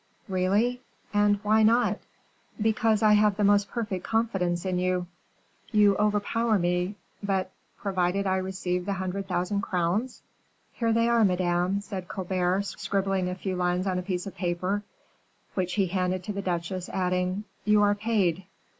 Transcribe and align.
"Really 0.27 0.81
and 1.13 1.35
why 1.43 1.61
not?" 1.61 1.99
"Because 2.59 3.03
I 3.03 3.13
have 3.13 3.37
the 3.37 3.43
most 3.43 3.69
perfect 3.69 4.03
confidence 4.03 4.65
in 4.65 4.79
you." 4.79 5.05
"You 5.71 5.95
overpower 5.97 6.57
me. 6.57 6.95
But 7.21 7.51
provided 7.77 8.25
I 8.25 8.37
receive 8.37 8.87
the 8.87 8.93
hundred 8.93 9.27
thousand 9.27 9.61
crowns?" 9.61 10.23
"Here 10.73 10.91
they 10.91 11.07
are, 11.07 11.23
madame," 11.23 11.81
said 11.81 12.07
Colbert, 12.07 12.63
scribbling 12.63 13.29
a 13.29 13.35
few 13.35 13.55
lines 13.55 13.85
on 13.85 13.99
a 13.99 14.01
piece 14.01 14.25
of 14.25 14.33
paper, 14.33 14.81
which 15.53 15.73
he 15.73 15.85
handed 15.85 16.23
to 16.23 16.33
the 16.33 16.41
duchesse, 16.41 16.89
adding, 16.89 17.43
"You 17.63 17.83
are 17.83 17.93
paid." 17.93 18.45